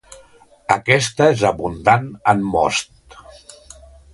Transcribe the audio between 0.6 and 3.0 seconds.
Aquesta és abundant en most.